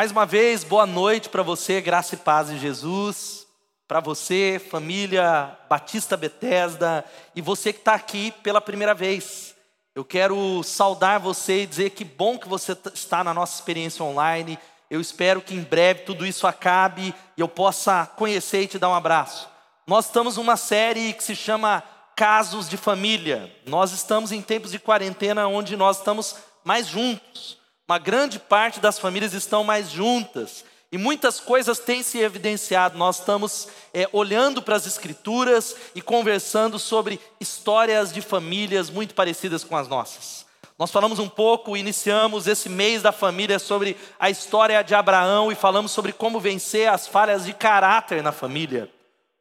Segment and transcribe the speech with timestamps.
[0.00, 3.46] Mais uma vez, boa noite para você, graça e paz em Jesus.
[3.86, 7.04] Para você, família Batista Betesda,
[7.36, 9.54] e você que está aqui pela primeira vez.
[9.94, 14.58] Eu quero saudar você e dizer que bom que você está na nossa experiência online.
[14.88, 18.88] Eu espero que em breve tudo isso acabe e eu possa conhecer e te dar
[18.88, 19.50] um abraço.
[19.86, 21.84] Nós estamos numa série que se chama
[22.16, 23.54] Casos de Família.
[23.66, 27.59] Nós estamos em tempos de quarentena onde nós estamos mais juntos.
[27.90, 30.64] Uma grande parte das famílias estão mais juntas.
[30.92, 32.96] E muitas coisas têm se evidenciado.
[32.96, 39.64] Nós estamos é, olhando para as Escrituras e conversando sobre histórias de famílias muito parecidas
[39.64, 40.46] com as nossas.
[40.78, 45.56] Nós falamos um pouco, iniciamos esse mês da família sobre a história de Abraão e
[45.56, 48.88] falamos sobre como vencer as falhas de caráter na família.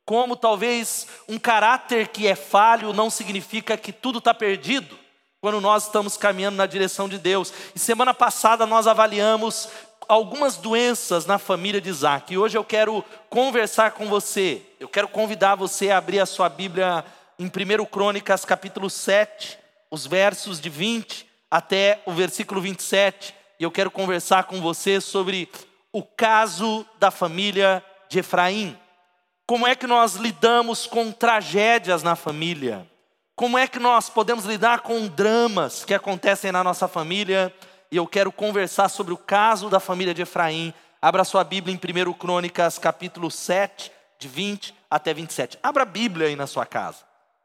[0.03, 4.97] Como talvez um caráter que é falho não significa que tudo está perdido
[5.41, 7.53] quando nós estamos caminhando na direção de Deus.
[7.73, 9.69] E semana passada nós avaliamos
[10.07, 12.33] algumas doenças na família de Isaac.
[12.33, 14.61] E hoje eu quero conversar com você.
[14.79, 17.05] Eu quero convidar você a abrir a sua Bíblia
[17.37, 19.57] em 1 Crônicas, capítulo 7,
[19.89, 23.33] os versos de 20 até o versículo 27.
[23.59, 25.49] E eu quero conversar com você sobre
[25.93, 28.77] o caso da família de Efraim.
[29.45, 32.85] Como é que nós lidamos com tragédias na família?
[33.39, 37.55] Como é que nós podemos lidar com dramas que acontecem na nossa família?
[37.89, 40.73] E eu quero conversar sobre o caso da família de Efraim.
[41.01, 45.57] Abra sua Bíblia em 1 Crônicas, capítulo 7, de 20 até 27.
[45.63, 46.97] Abra a Bíblia aí na sua casa.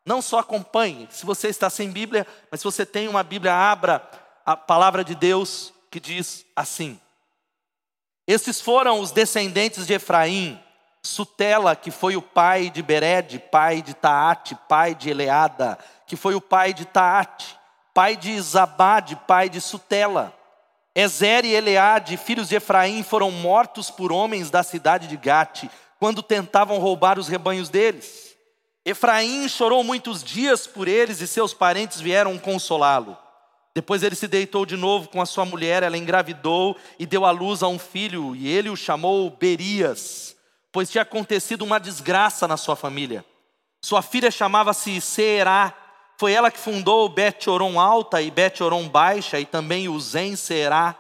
[0.04, 4.02] Não só acompanhe, se você está sem Bíblia, mas se você tem uma Bíblia, abra
[4.44, 7.00] a palavra de Deus que diz assim:
[8.26, 10.60] Esses foram os descendentes de Efraim,
[11.06, 16.34] Sutela, que foi o pai de Bered, pai de Taate, pai de Eleada, que foi
[16.34, 17.58] o pai de Taate,
[17.92, 20.34] pai de Zabade, pai de Sutela.
[20.94, 25.64] Ezer e Eleade, filhos de Efraim, foram mortos por homens da cidade de Gate,
[26.00, 28.34] quando tentavam roubar os rebanhos deles.
[28.82, 33.16] Efraim chorou muitos dias por eles e seus parentes vieram consolá-lo.
[33.74, 37.30] Depois ele se deitou de novo com a sua mulher, ela engravidou e deu à
[37.30, 40.33] luz a um filho, e ele o chamou Berias
[40.74, 43.24] pois tinha acontecido uma desgraça na sua família.
[43.80, 45.72] Sua filha chamava-se Será.
[46.18, 50.34] Foi ela que fundou Bet Oron Alta e Bet Oron Baixa e também o Zen
[50.34, 50.96] Será.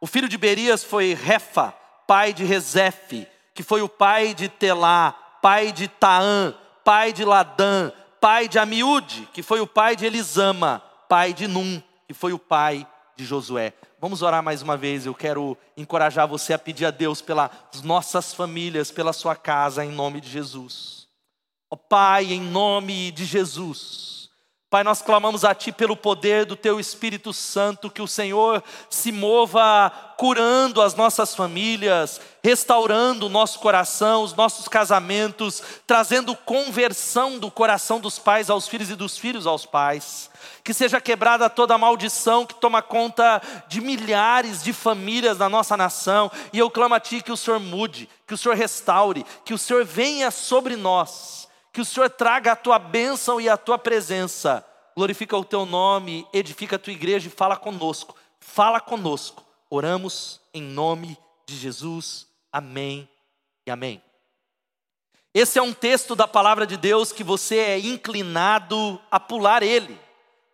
[0.00, 1.74] O filho de Berias foi Refa,
[2.06, 5.10] pai de Rezefe, que foi o pai de Telá,
[5.42, 7.90] pai de Taã, pai de Ladã,
[8.20, 12.38] pai de Amiúde, que foi o pai de Elisama, pai de Num, que foi o
[12.38, 12.86] pai
[13.16, 13.74] de Josué.
[14.00, 15.06] Vamos orar mais uma vez.
[15.06, 17.50] Eu quero encorajar você a pedir a Deus pelas
[17.82, 21.08] nossas famílias, pela sua casa, em nome de Jesus.
[21.70, 24.17] Ó oh, Pai, em nome de Jesus.
[24.70, 29.10] Pai, nós clamamos a Ti pelo poder do Teu Espírito Santo, que o Senhor se
[29.10, 37.50] mova curando as nossas famílias, restaurando o nosso coração, os nossos casamentos, trazendo conversão do
[37.50, 40.28] coração dos pais aos filhos e dos filhos aos pais.
[40.62, 45.78] Que seja quebrada toda a maldição que toma conta de milhares de famílias da nossa
[45.78, 49.54] nação, e eu clamo a Ti que o Senhor mude, que o Senhor restaure, que
[49.54, 51.47] o Senhor venha sobre nós,
[51.78, 54.66] que o Senhor traga a Tua bênção e a Tua presença,
[54.96, 60.60] glorifica o Teu nome, edifica a Tua igreja e fala conosco, fala conosco, oramos em
[60.60, 61.16] nome
[61.46, 63.08] de Jesus, amém
[63.64, 64.02] e amém.
[65.32, 69.96] Esse é um texto da palavra de Deus que você é inclinado a pular ele.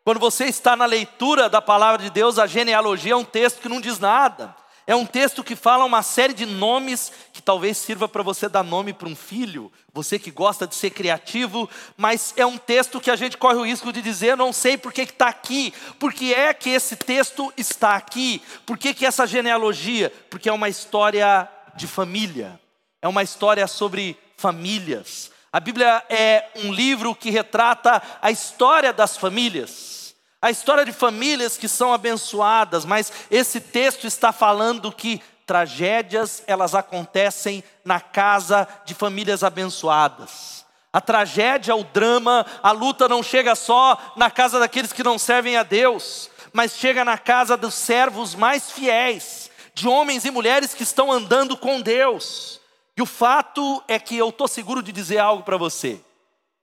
[0.04, 3.68] Quando você está na leitura da palavra de Deus, a genealogia é um texto que
[3.70, 4.54] não diz nada.
[4.87, 8.62] É um texto que fala uma série de nomes que talvez sirva para você dar
[8.62, 13.11] nome para um filho, você que gosta de ser criativo, mas é um texto que
[13.11, 16.34] a gente corre o risco de dizer, não sei por que está aqui, por que
[16.34, 20.13] é que esse texto está aqui, por que, que essa genealogia?
[20.28, 22.60] Porque é uma história de família,
[23.01, 25.30] é uma história sobre famílias.
[25.51, 30.03] A Bíblia é um livro que retrata a história das famílias
[30.44, 36.74] a história de famílias que são abençoadas, mas esse texto está falando que tragédias elas
[36.74, 40.66] acontecem na casa de famílias abençoadas.
[40.92, 45.56] A tragédia, o drama, a luta não chega só na casa daqueles que não servem
[45.56, 50.82] a Deus, mas chega na casa dos servos mais fiéis, de homens e mulheres que
[50.82, 52.60] estão andando com Deus.
[52.94, 55.98] E o fato é que eu estou seguro de dizer algo para você,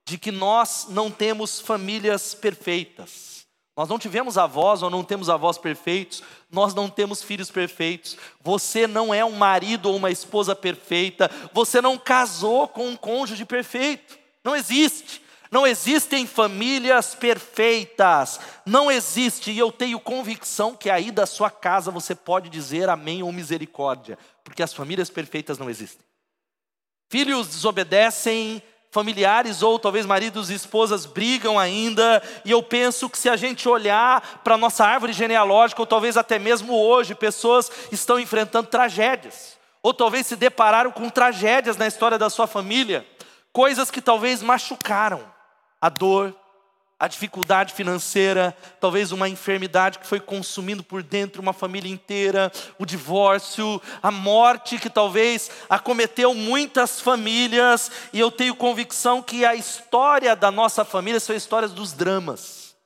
[0.06, 3.31] de que nós não temos famílias perfeitas.
[3.76, 8.18] Nós não tivemos avós ou não temos avós perfeitos, nós não temos filhos perfeitos.
[8.42, 13.44] Você não é um marido ou uma esposa perfeita, você não casou com um cônjuge
[13.44, 14.18] perfeito.
[14.44, 15.22] Não existe.
[15.50, 18.40] Não existem famílias perfeitas.
[18.64, 23.22] Não existe, e eu tenho convicção que aí da sua casa você pode dizer amém
[23.22, 26.04] ou misericórdia, porque as famílias perfeitas não existem.
[27.10, 33.26] Filhos desobedecem, familiares ou talvez maridos e esposas brigam ainda, e eu penso que se
[33.26, 38.20] a gente olhar para a nossa árvore genealógica, ou talvez até mesmo hoje, pessoas estão
[38.20, 43.06] enfrentando tragédias, ou talvez se depararam com tragédias na história da sua família,
[43.50, 45.24] coisas que talvez machucaram
[45.80, 46.36] a dor,
[47.02, 52.86] a dificuldade financeira, talvez uma enfermidade que foi consumindo por dentro uma família inteira, o
[52.86, 60.36] divórcio, a morte que talvez acometeu muitas famílias, e eu tenho convicção que a história
[60.36, 62.76] da nossa família são histórias dos dramas,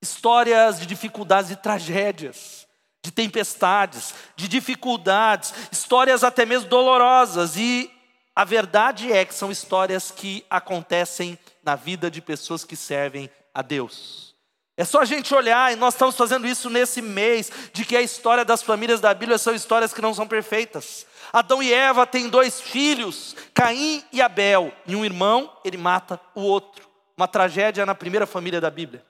[0.00, 2.68] histórias de dificuldades e tragédias,
[3.02, 7.90] de tempestades, de dificuldades, histórias até mesmo dolorosas, e
[8.36, 13.62] a verdade é que são histórias que acontecem na vida de pessoas que servem a
[13.62, 14.34] Deus.
[14.76, 18.02] É só a gente olhar, e nós estamos fazendo isso nesse mês, de que a
[18.02, 21.06] história das famílias da Bíblia são histórias que não são perfeitas.
[21.32, 26.42] Adão e Eva têm dois filhos, Caim e Abel, e um irmão, ele mata o
[26.42, 26.88] outro.
[27.16, 29.04] Uma tragédia na primeira família da Bíblia.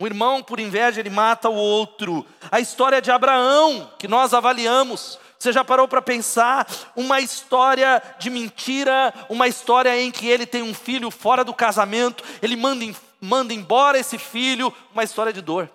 [0.00, 2.26] Um irmão, por inveja, ele mata o outro.
[2.50, 6.66] A história de Abraão, que nós avaliamos, você já parou para pensar
[6.96, 12.24] uma história de mentira, uma história em que ele tem um filho fora do casamento,
[12.40, 12.84] ele manda,
[13.22, 15.70] manda embora esse filho, uma história de dor.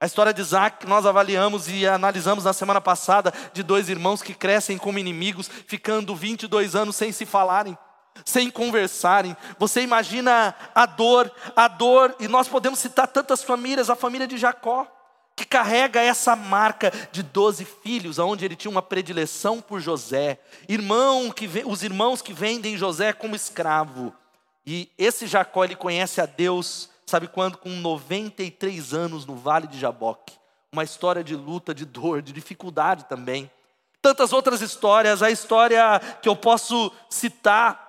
[0.00, 4.34] A história de Isaac nós avaliamos e analisamos na semana passada, de dois irmãos que
[4.34, 7.76] crescem como inimigos, ficando 22 anos sem se falarem,
[8.24, 9.36] sem conversarem.
[9.58, 14.38] Você imagina a dor, a dor, e nós podemos citar tantas famílias, a família de
[14.38, 14.86] Jacó
[15.34, 20.38] que carrega essa marca de doze filhos, onde ele tinha uma predileção por José,
[20.68, 24.12] irmão que os irmãos que vendem José como escravo.
[24.66, 27.58] E esse Jacó ele conhece a Deus, sabe quando?
[27.58, 30.34] Com 93 anos no vale de Jaboque.
[30.72, 33.50] Uma história de luta, de dor, de dificuldade também.
[34.00, 37.86] Tantas outras histórias, a história que eu posso citar,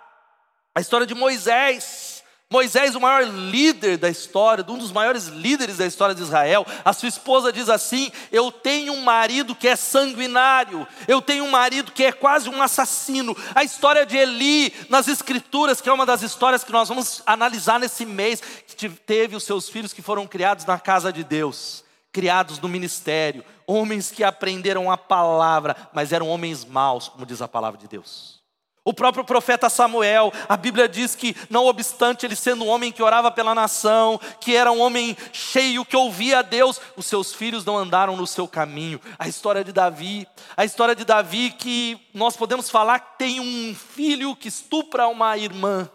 [0.75, 2.12] a história de Moisés,
[2.53, 6.93] Moisés, o maior líder da história, um dos maiores líderes da história de Israel, a
[6.93, 11.91] sua esposa diz assim: Eu tenho um marido que é sanguinário, eu tenho um marido
[11.91, 13.35] que é quase um assassino.
[13.55, 17.79] A história de Eli nas Escrituras, que é uma das histórias que nós vamos analisar
[17.79, 22.59] nesse mês, que teve os seus filhos que foram criados na casa de Deus, criados
[22.59, 27.79] no ministério, homens que aprenderam a palavra, mas eram homens maus, como diz a palavra
[27.79, 28.42] de Deus.
[28.85, 33.01] O próprio profeta Samuel, a Bíblia diz que, não obstante ele sendo um homem que
[33.01, 37.63] orava pela nação, que era um homem cheio, que ouvia a Deus, os seus filhos
[37.63, 38.99] não andaram no seu caminho.
[39.17, 40.27] A história de Davi,
[40.57, 45.37] a história de Davi que nós podemos falar que tem um filho que estupra uma
[45.37, 45.89] irmã.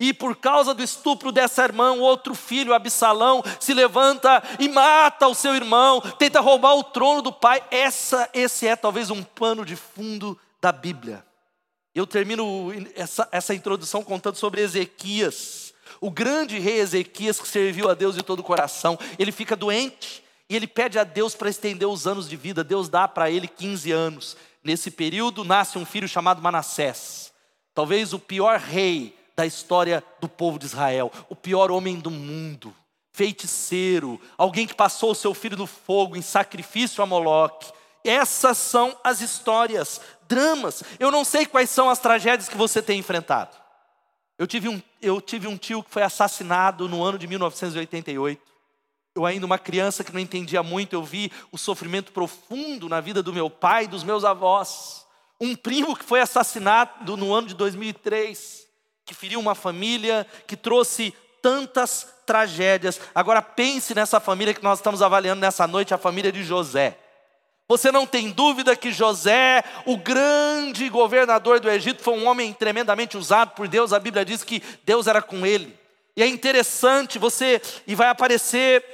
[0.00, 5.28] E por causa do estupro dessa irmã, o outro filho, Absalão, se levanta e mata
[5.28, 7.62] o seu irmão, tenta roubar o trono do pai.
[7.70, 11.22] Essa, esse é talvez um pano de fundo da Bíblia.
[11.96, 17.94] Eu termino essa, essa introdução contando sobre Ezequias, o grande rei Ezequias que serviu a
[17.94, 18.98] Deus de todo o coração.
[19.18, 22.62] Ele fica doente e ele pede a Deus para estender os anos de vida.
[22.62, 24.36] Deus dá para ele 15 anos.
[24.62, 27.32] Nesse período nasce um filho chamado Manassés,
[27.72, 32.76] talvez o pior rei da história do povo de Israel, o pior homem do mundo,
[33.10, 37.72] feiticeiro, alguém que passou o seu filho no fogo em sacrifício a Moloque.
[38.04, 40.82] Essas são as histórias dramas.
[40.98, 43.56] Eu não sei quais são as tragédias que você tem enfrentado.
[44.38, 48.40] Eu tive um, eu tive um tio que foi assassinado no ano de 1988.
[49.14, 53.22] Eu, ainda uma criança que não entendia muito, eu vi o sofrimento profundo na vida
[53.22, 55.06] do meu pai e dos meus avós.
[55.40, 58.66] Um primo que foi assassinado no ano de 2003,
[59.06, 63.00] que feriu uma família, que trouxe tantas tragédias.
[63.14, 66.98] Agora pense nessa família que nós estamos avaliando nessa noite, a família de José.
[67.68, 73.16] Você não tem dúvida que José, o grande governador do Egito, foi um homem tremendamente
[73.16, 73.92] usado por Deus.
[73.92, 75.76] A Bíblia diz que Deus era com ele.
[76.16, 78.84] E é interessante você, e vai aparecer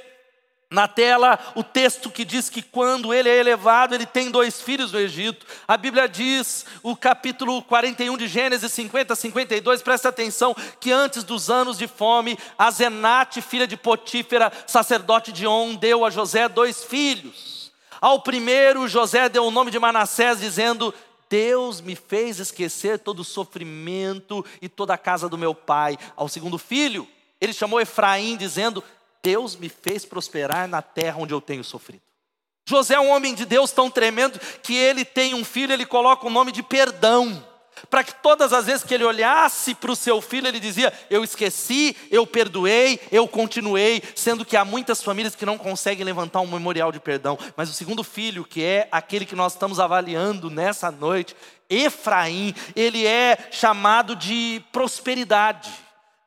[0.73, 4.91] na tela o texto que diz que quando ele é elevado, ele tem dois filhos
[4.91, 5.45] no Egito.
[5.67, 11.49] A Bíblia diz, o capítulo 41 de Gênesis 50 52, presta atenção, que antes dos
[11.51, 17.62] anos de fome, Azenate, filha de Potífera, sacerdote de On, deu a José dois filhos.
[18.03, 20.93] Ao primeiro, José deu o nome de Manassés, dizendo:
[21.29, 25.97] Deus me fez esquecer todo o sofrimento e toda a casa do meu pai.
[26.13, 27.07] Ao segundo filho,
[27.39, 28.83] ele chamou Efraim, dizendo:
[29.23, 32.01] Deus me fez prosperar na terra onde eu tenho sofrido.
[32.67, 36.27] José é um homem de Deus tão tremendo que ele tem um filho, ele coloca
[36.27, 37.41] o nome de perdão.
[37.89, 41.23] Para que todas as vezes que ele olhasse para o seu filho, ele dizia: Eu
[41.23, 46.47] esqueci, eu perdoei, eu continuei, sendo que há muitas famílias que não conseguem levantar um
[46.47, 47.37] memorial de perdão.
[47.55, 51.35] Mas o segundo filho, que é aquele que nós estamos avaliando nessa noite,
[51.69, 55.71] Efraim, ele é chamado de prosperidade.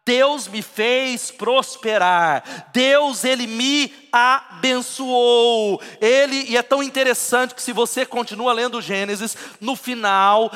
[0.05, 2.71] Deus me fez prosperar.
[2.73, 5.83] Deus ele me abençoou.
[6.01, 10.53] Ele e é tão interessante que se você continua lendo Gênesis, no final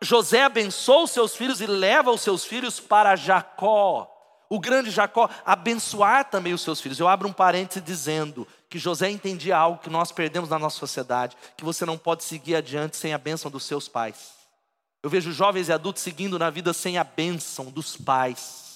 [0.00, 4.14] José abençoa os seus filhos e leva os seus filhos para Jacó.
[4.48, 6.98] O grande Jacó abençoar também os seus filhos.
[6.98, 11.36] Eu abro um parêntese dizendo que José entendia algo que nós perdemos na nossa sociedade,
[11.56, 14.32] que você não pode seguir adiante sem a bênção dos seus pais.
[15.02, 18.67] Eu vejo jovens e adultos seguindo na vida sem a bênção dos pais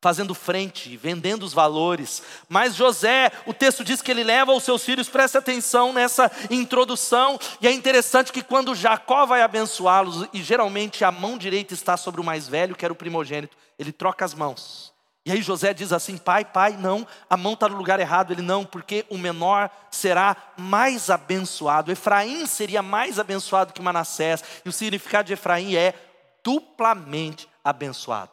[0.00, 2.22] fazendo frente, vendendo os valores.
[2.48, 7.38] Mas José, o texto diz que ele leva os seus filhos, preste atenção nessa introdução,
[7.60, 12.20] e é interessante que quando Jacó vai abençoá-los, e geralmente a mão direita está sobre
[12.20, 14.94] o mais velho, que era o primogênito, ele troca as mãos.
[15.26, 18.32] E aí José diz assim: pai, pai, não, a mão está no lugar errado.
[18.32, 21.90] Ele não, porque o menor será mais abençoado.
[21.90, 24.44] Efraim seria mais abençoado que Manassés.
[24.64, 25.94] E o significado de Efraim é
[26.44, 28.30] duplamente abençoado.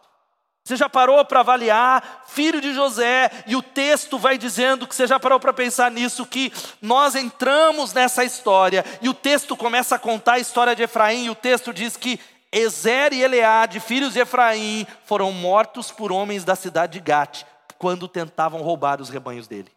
[0.63, 5.05] Você já parou para avaliar, filho de José, e o texto vai dizendo que você
[5.05, 9.99] já parou para pensar nisso, que nós entramos nessa história, e o texto começa a
[9.99, 12.17] contar a história de Efraim, e o texto diz que
[12.49, 17.43] Ezer e Eleade, filhos de Efraim, foram mortos por homens da cidade de Gate,
[17.77, 19.71] quando tentavam roubar os rebanhos dele.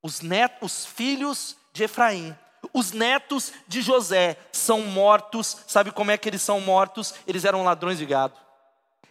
[0.00, 2.36] Os, netos, os filhos de Efraim,
[2.72, 7.14] os netos de José são mortos, sabe como é que eles são mortos?
[7.26, 8.43] Eles eram ladrões de gado.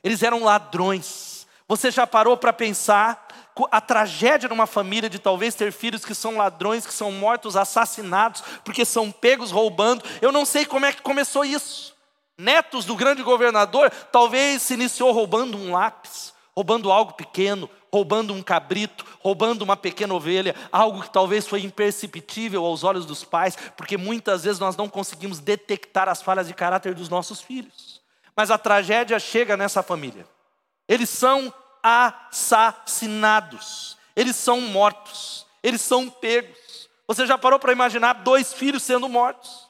[0.03, 1.47] Eles eram ladrões.
[1.67, 3.27] Você já parou para pensar
[3.71, 7.55] a tragédia de uma família de talvez ter filhos que são ladrões, que são mortos,
[7.55, 10.03] assassinados, porque são pegos roubando?
[10.21, 11.95] Eu não sei como é que começou isso.
[12.37, 18.41] Netos do grande governador talvez se iniciou roubando um lápis, roubando algo pequeno, roubando um
[18.41, 23.97] cabrito, roubando uma pequena ovelha, algo que talvez foi imperceptível aos olhos dos pais, porque
[23.97, 27.92] muitas vezes nós não conseguimos detectar as falhas de caráter dos nossos filhos.
[28.35, 30.27] Mas a tragédia chega nessa família.
[30.87, 36.89] Eles são assassinados, eles são mortos, eles são pegos.
[37.07, 39.69] Você já parou para imaginar dois filhos sendo mortos?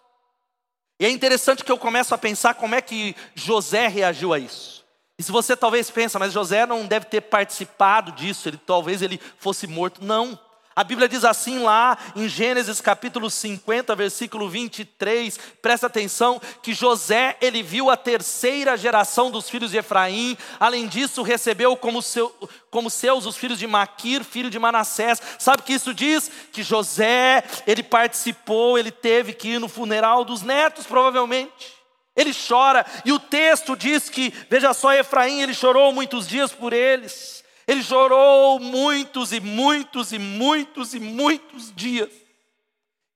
[1.00, 4.84] E é interessante que eu começo a pensar como é que José reagiu a isso.
[5.18, 9.20] E se você talvez pensa, mas José não deve ter participado disso, ele talvez ele
[9.38, 10.04] fosse morto.
[10.04, 10.38] Não.
[10.76, 17.38] A Bíblia diz assim lá em Gênesis capítulo 50, versículo 23, presta atenção, que José,
[17.40, 22.34] ele viu a terceira geração dos filhos de Efraim, além disso recebeu como, seu,
[22.72, 26.32] como seus os filhos de Maquir, filho de Manassés, sabe o que isso diz?
[26.52, 31.74] Que José, ele participou, ele teve que ir no funeral dos netos provavelmente,
[32.16, 36.74] ele chora, e o texto diz que, veja só, Efraim, ele chorou muitos dias por
[36.74, 42.10] eles, ele chorou muitos e muitos e muitos e muitos dias.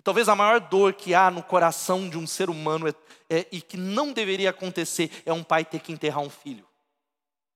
[0.03, 2.93] Talvez a maior dor que há no coração de um ser humano é,
[3.29, 6.65] é, e que não deveria acontecer é um pai ter que enterrar um filho.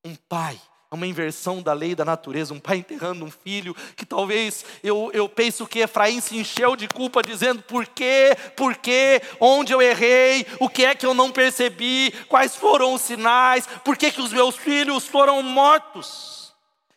[0.03, 0.60] Um pai
[0.91, 5.10] é uma inversão da lei da natureza, um pai enterrando um filho, que talvez eu,
[5.13, 9.81] eu penso que Efraim se encheu de culpa, dizendo por quê, por quê, onde eu
[9.81, 14.19] errei, o que é que eu não percebi, quais foram os sinais, por que, que
[14.19, 16.40] os meus filhos foram mortos.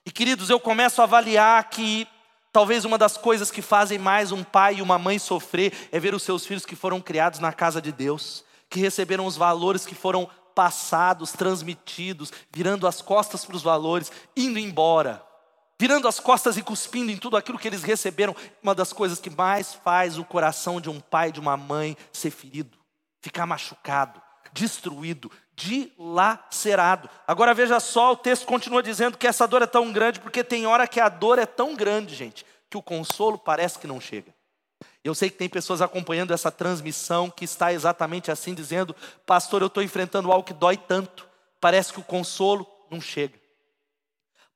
[0.07, 2.07] E queridos, eu começo a avaliar que
[2.53, 6.15] talvez uma das coisas que fazem mais um pai e uma mãe sofrer é ver
[6.15, 9.95] os seus filhos que foram criados na casa de Deus, que receberam os valores que
[9.95, 15.25] foram passados, transmitidos, virando as costas para os valores, indo embora,
[15.81, 18.37] virando as costas e cuspindo em tudo aquilo que eles receberam.
[18.63, 21.97] Uma das coisas que mais faz o coração de um pai e de uma mãe
[22.13, 22.77] ser ferido,
[23.23, 24.21] ficar machucado,
[24.53, 27.09] destruído, dilacerado.
[27.27, 30.67] Agora veja só, o texto continua dizendo que essa dor é tão grande, porque tem
[30.67, 34.35] hora que a dor é tão grande, gente, que o consolo parece que não chega.
[35.03, 38.97] Eu sei que tem pessoas acompanhando essa transmissão que está exatamente assim, dizendo:
[39.27, 41.29] Pastor, eu estou enfrentando algo que dói tanto,
[41.61, 43.39] parece que o consolo não chega.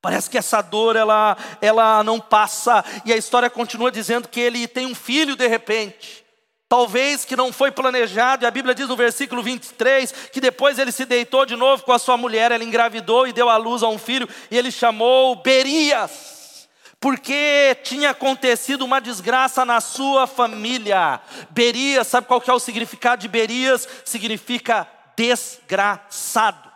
[0.01, 4.67] Parece que essa dor ela, ela não passa, e a história continua dizendo que ele
[4.67, 6.25] tem um filho de repente.
[6.69, 10.91] Talvez que não foi planejado, e a Bíblia diz no versículo 23 que depois ele
[10.91, 13.89] se deitou de novo com a sua mulher, ela engravidou e deu à luz a
[13.89, 21.19] um filho, e ele chamou Berias, porque tinha acontecido uma desgraça na sua família.
[21.49, 23.89] Berias, sabe qual que é o significado de Berias?
[24.05, 26.68] Significa desgraçado.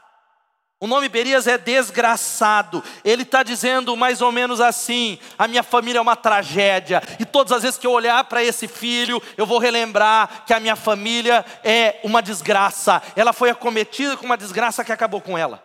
[0.83, 2.83] O nome Berias é desgraçado.
[3.05, 7.01] Ele está dizendo mais ou menos assim: a minha família é uma tragédia.
[7.17, 10.59] E todas as vezes que eu olhar para esse filho, eu vou relembrar que a
[10.59, 13.01] minha família é uma desgraça.
[13.15, 15.63] Ela foi acometida com uma desgraça que acabou com ela.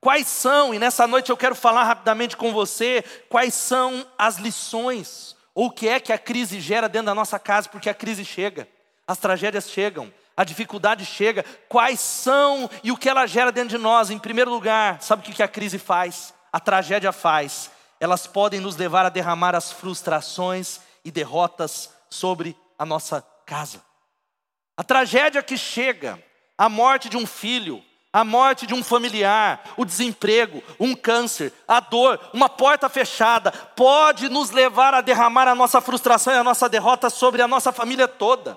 [0.00, 5.36] Quais são, e nessa noite eu quero falar rapidamente com você, quais são as lições,
[5.54, 8.24] ou o que é que a crise gera dentro da nossa casa, porque a crise
[8.24, 8.66] chega,
[9.06, 13.76] as tragédias chegam a dificuldade chega, quais são e o que ela gera dentro de
[13.76, 14.08] nós.
[14.08, 16.32] Em primeiro lugar, sabe o que a crise faz?
[16.50, 17.70] A tragédia faz.
[18.00, 23.82] Elas podem nos levar a derramar as frustrações e derrotas sobre a nossa casa.
[24.78, 26.18] A tragédia que chega,
[26.56, 31.80] a morte de um filho, a morte de um familiar, o desemprego, um câncer, a
[31.80, 36.66] dor, uma porta fechada, pode nos levar a derramar a nossa frustração e a nossa
[36.66, 38.56] derrota sobre a nossa família toda.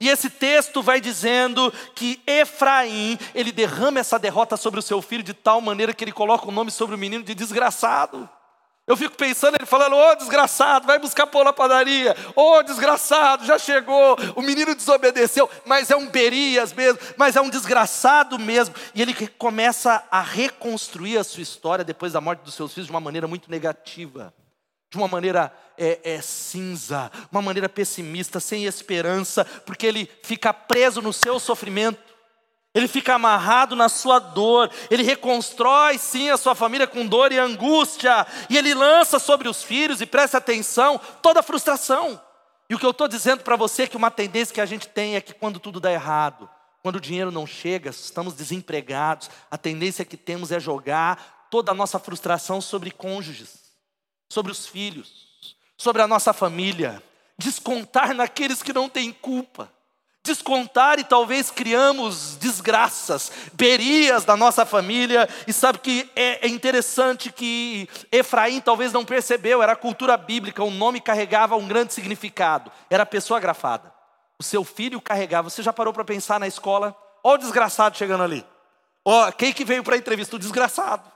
[0.00, 5.22] E esse texto vai dizendo que Efraim, ele derrama essa derrota sobre o seu filho
[5.22, 8.26] de tal maneira que ele coloca o nome sobre o menino de desgraçado.
[8.86, 12.62] Eu fico pensando, ele falando, ô oh, desgraçado, vai buscar pão na padaria, ô oh,
[12.62, 18.38] desgraçado, já chegou, o menino desobedeceu, mas é um Berias mesmo, mas é um desgraçado
[18.38, 18.74] mesmo.
[18.94, 22.92] E ele começa a reconstruir a sua história depois da morte dos seus filhos de
[22.92, 24.34] uma maneira muito negativa
[24.90, 31.00] de uma maneira é, é, cinza, uma maneira pessimista, sem esperança, porque ele fica preso
[31.00, 32.10] no seu sofrimento,
[32.74, 37.38] ele fica amarrado na sua dor, ele reconstrói sim a sua família com dor e
[37.38, 42.20] angústia, e ele lança sobre os filhos, e presta atenção, toda a frustração.
[42.68, 44.88] E o que eu estou dizendo para você é que uma tendência que a gente
[44.88, 46.50] tem é que quando tudo dá errado,
[46.82, 51.74] quando o dinheiro não chega, estamos desempregados, a tendência que temos é jogar toda a
[51.74, 53.69] nossa frustração sobre cônjuges
[54.30, 55.28] sobre os filhos,
[55.76, 57.02] sobre a nossa família,
[57.36, 59.70] descontar naqueles que não têm culpa,
[60.22, 67.32] descontar e talvez criamos desgraças, berias da nossa família, e sabe que é, é interessante
[67.32, 73.04] que Efraim talvez não percebeu, era cultura bíblica, o nome carregava um grande significado, era
[73.04, 73.92] pessoa agrafada.
[74.38, 76.96] O seu filho carregava, você já parou para pensar na escola?
[77.22, 78.46] Olha o desgraçado chegando ali.
[79.04, 80.36] Ó, quem que veio para a entrevista?
[80.36, 81.10] O desgraçado.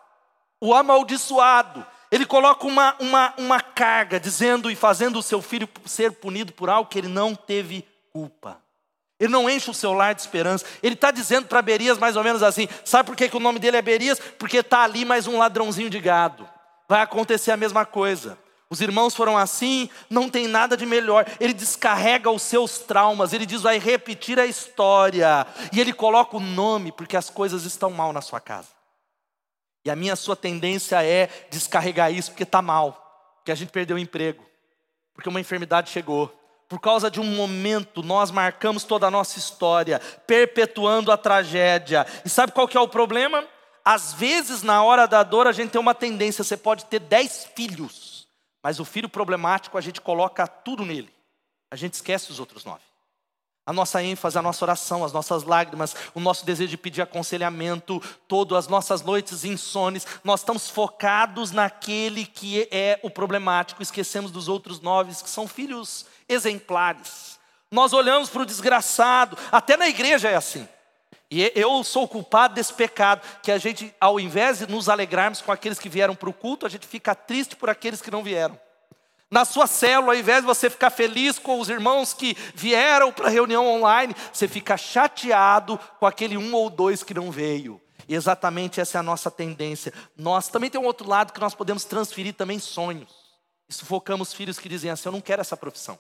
[0.60, 1.86] O amaldiçoado.
[2.14, 6.70] Ele coloca uma, uma, uma carga, dizendo e fazendo o seu filho ser punido por
[6.70, 8.60] algo que ele não teve culpa.
[9.18, 10.64] Ele não enche o seu lar de esperança.
[10.80, 13.58] Ele está dizendo para Berias mais ou menos assim: sabe por que, que o nome
[13.58, 14.20] dele é Berias?
[14.38, 16.48] Porque está ali mais um ladrãozinho de gado.
[16.88, 18.38] Vai acontecer a mesma coisa.
[18.70, 21.26] Os irmãos foram assim, não tem nada de melhor.
[21.40, 25.44] Ele descarrega os seus traumas, ele diz: vai repetir a história.
[25.72, 28.68] E ele coloca o nome, porque as coisas estão mal na sua casa.
[29.84, 33.96] E a minha sua tendência é descarregar isso porque está mal, porque a gente perdeu
[33.96, 34.44] o emprego,
[35.12, 36.32] porque uma enfermidade chegou.
[36.68, 42.06] Por causa de um momento, nós marcamos toda a nossa história, perpetuando a tragédia.
[42.24, 43.44] E sabe qual que é o problema?
[43.84, 47.46] Às vezes, na hora da dor, a gente tem uma tendência, você pode ter dez
[47.54, 48.26] filhos,
[48.62, 51.12] mas o filho problemático a gente coloca tudo nele.
[51.70, 52.93] A gente esquece os outros nove
[53.66, 58.02] a nossa ênfase, a nossa oração, as nossas lágrimas, o nosso desejo de pedir aconselhamento,
[58.28, 64.48] todas as nossas noites insones, nós estamos focados naquele que é o problemático, esquecemos dos
[64.48, 67.38] outros nove que são filhos exemplares.
[67.70, 70.68] Nós olhamos para o desgraçado, até na igreja é assim.
[71.30, 75.50] E eu sou culpado desse pecado, que a gente, ao invés de nos alegrarmos com
[75.50, 78.58] aqueles que vieram para o culto, a gente fica triste por aqueles que não vieram.
[79.34, 83.26] Na sua célula, ao invés de você ficar feliz com os irmãos que vieram para
[83.26, 87.80] a reunião online, você fica chateado com aquele um ou dois que não veio.
[88.06, 89.92] E exatamente essa é a nossa tendência.
[90.16, 93.12] Nós também tem um outro lado que nós podemos transferir também sonhos.
[93.68, 95.98] E sufocamos filhos que dizem assim: Eu não quero essa profissão.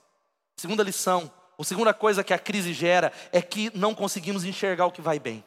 [0.56, 4.92] Segunda lição, ou segunda coisa que a crise gera é que não conseguimos enxergar o
[4.92, 5.44] que vai bem.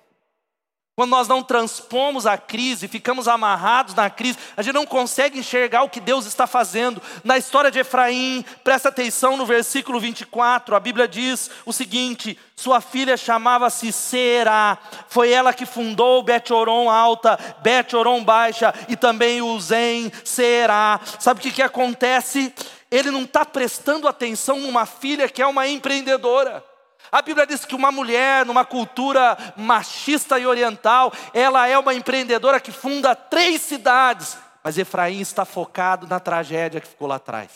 [0.98, 5.84] Quando nós não transpomos a crise, ficamos amarrados na crise, a gente não consegue enxergar
[5.84, 7.00] o que Deus está fazendo.
[7.24, 12.82] Na história de Efraim, presta atenção no versículo 24, a Bíblia diz o seguinte: sua
[12.82, 20.12] filha chamava-se Será, foi ela que fundou Bet-Oron Alta, Bet-Oron Baixa e também o Zen
[20.24, 21.00] Será.
[21.20, 22.52] Sabe o que, que acontece?
[22.90, 26.64] Ele não está prestando atenção numa filha que é uma empreendedora.
[27.12, 32.60] A Bíblia diz que uma mulher, numa cultura machista e oriental, ela é uma empreendedora
[32.60, 34.38] que funda três cidades.
[34.64, 37.52] Mas Efraim está focado na tragédia que ficou lá atrás.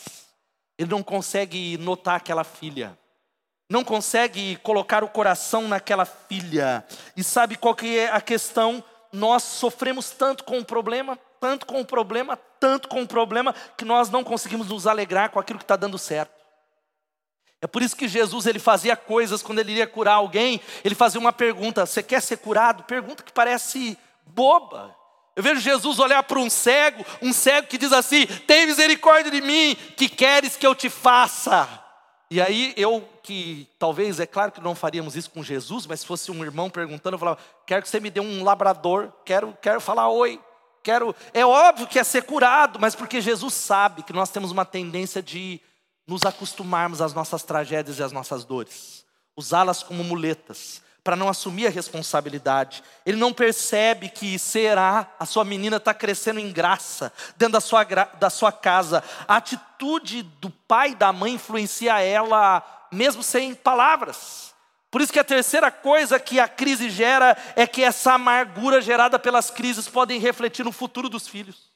[0.77, 2.97] Ele não consegue notar aquela filha.
[3.69, 6.85] Não consegue colocar o coração naquela filha.
[7.15, 8.83] E sabe qual que é a questão?
[9.11, 13.83] Nós sofremos tanto com o problema, tanto com o problema, tanto com o problema, que
[13.83, 16.40] nós não conseguimos nos alegrar com aquilo que está dando certo.
[17.61, 21.19] É por isso que Jesus ele fazia coisas quando ele iria curar alguém, ele fazia
[21.19, 24.95] uma pergunta: "Você quer ser curado?" Pergunta que parece boba.
[25.35, 29.41] Eu vejo Jesus olhar para um cego, um cego que diz assim: Tem misericórdia de
[29.41, 31.67] mim, que queres que eu te faça?
[32.29, 36.05] E aí eu, que talvez, é claro que não faríamos isso com Jesus, mas se
[36.05, 39.79] fosse um irmão perguntando, eu falava: Quero que você me dê um labrador, quero, quero
[39.79, 40.39] falar oi.
[40.83, 44.65] Quero, é óbvio que é ser curado, mas porque Jesus sabe que nós temos uma
[44.65, 45.61] tendência de
[46.07, 51.67] nos acostumarmos às nossas tragédias e às nossas dores, usá-las como muletas, para não assumir
[51.67, 52.83] a responsabilidade.
[53.05, 57.83] Ele não percebe que será, a sua menina está crescendo em graça, dentro da sua,
[57.83, 59.03] da sua casa.
[59.27, 64.53] A atitude do pai e da mãe influencia ela, mesmo sem palavras.
[64.91, 69.17] Por isso que a terceira coisa que a crise gera é que essa amargura gerada
[69.17, 71.70] pelas crises podem refletir no futuro dos filhos.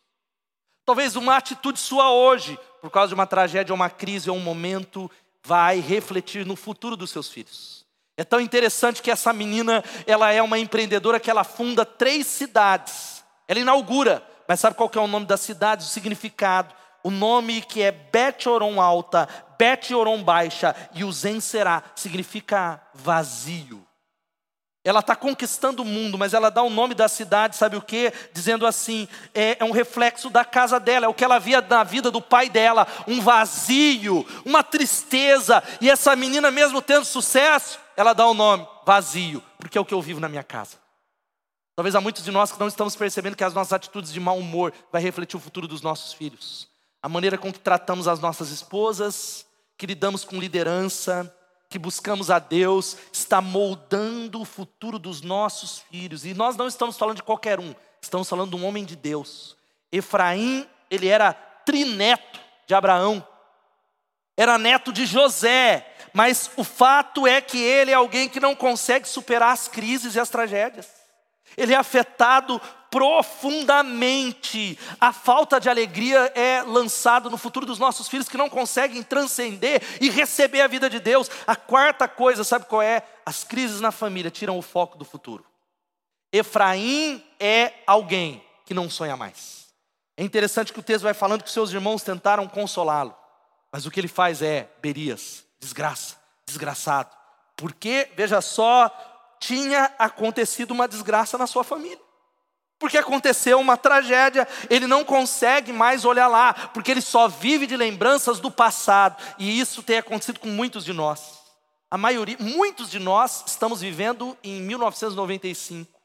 [0.86, 5.10] Talvez uma atitude sua hoje, por causa de uma tragédia, uma crise, ou um momento,
[5.44, 7.86] vai refletir no futuro dos seus filhos.
[8.18, 13.24] É tão interessante que essa menina, ela é uma empreendedora que ela funda três cidades.
[13.48, 16.74] Ela inaugura, mas sabe qual que é o nome das cidades, o significado?
[17.04, 19.28] O nome que é Bet-Oron Alta,
[19.60, 23.85] Bet-Oron Baixa e o Zenserá significa vazio.
[24.86, 28.14] Ela está conquistando o mundo, mas ela dá o nome da cidade, sabe o que?
[28.32, 31.84] Dizendo assim: é, é, um reflexo da casa dela, é o que ela via na
[31.84, 35.64] vida do pai dela, um vazio, uma tristeza.
[35.82, 39.94] E essa menina, mesmo tendo sucesso, ela dá o nome vazio, porque é o que
[39.94, 40.78] eu vivo na minha casa.
[41.76, 44.38] Talvez há muitos de nós que não estamos percebendo que as nossas atitudes de mau
[44.38, 46.70] humor vai refletir o futuro dos nossos filhos.
[47.02, 51.36] A maneira com que tratamos as nossas esposas, que lidamos com liderança,
[51.76, 56.24] que buscamos a Deus está moldando o futuro dos nossos filhos.
[56.24, 59.58] E nós não estamos falando de qualquer um, estamos falando de um homem de Deus.
[59.92, 63.28] Efraim, ele era trineto de Abraão,
[64.38, 69.06] era neto de José, mas o fato é que ele é alguém que não consegue
[69.06, 70.88] superar as crises e as tragédias.
[71.58, 72.62] Ele é afetado
[72.96, 74.80] profundamente.
[75.02, 79.84] A falta de alegria é lançada no futuro dos nossos filhos que não conseguem transcender
[80.00, 81.30] e receber a vida de Deus.
[81.46, 83.04] A quarta coisa, sabe qual é?
[83.26, 85.44] As crises na família tiram o foco do futuro.
[86.32, 89.66] Efraim é alguém que não sonha mais.
[90.16, 93.14] É interessante que o texto vai falando que seus irmãos tentaram consolá-lo,
[93.74, 97.10] mas o que ele faz é Berias, desgraça, desgraçado.
[97.58, 98.90] Porque, veja só,
[99.38, 102.05] tinha acontecido uma desgraça na sua família.
[102.86, 107.76] Porque aconteceu uma tragédia, ele não consegue mais olhar lá, porque ele só vive de
[107.76, 111.40] lembranças do passado, e isso tem acontecido com muitos de nós.
[111.90, 116.00] A maioria, muitos de nós estamos vivendo em 1995,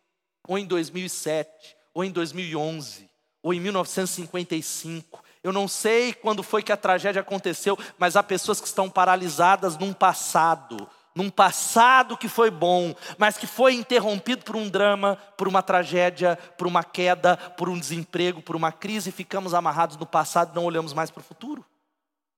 [0.48, 1.50] ou em 2007,
[1.92, 3.10] ou em 2011,
[3.42, 5.22] ou em 1955.
[5.44, 9.76] Eu não sei quando foi que a tragédia aconteceu, mas há pessoas que estão paralisadas
[9.76, 15.48] num passado, num passado que foi bom, mas que foi interrompido por um drama, por
[15.48, 20.06] uma tragédia, por uma queda, por um desemprego, por uma crise, e ficamos amarrados no
[20.06, 21.64] passado e não olhamos mais para o futuro.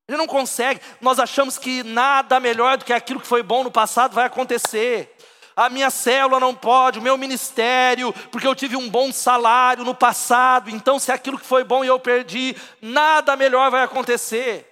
[0.08, 3.70] Ele não consegue, nós achamos que nada melhor do que aquilo que foi bom no
[3.70, 5.14] passado vai acontecer.
[5.54, 9.94] A minha célula não pode, o meu ministério, porque eu tive um bom salário no
[9.94, 14.71] passado, então se aquilo que foi bom eu perdi, nada melhor vai acontecer.